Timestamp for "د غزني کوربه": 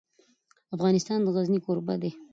1.23-1.95